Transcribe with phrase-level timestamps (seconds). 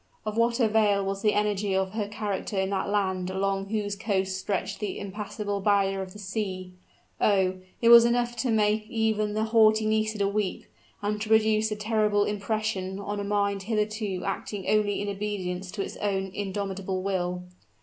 [0.25, 4.35] Of what avail was the energy of her character in that land along whose coast
[4.35, 6.71] stretched the impassable barrier of the sea?
[7.19, 7.59] Oh!
[7.83, 10.65] it was enough to make even the haughty Nisida weep,
[11.03, 15.83] and to produce a terrible impression on a mind hitherto acting only in obedience to
[15.83, 17.43] its own indomitable will.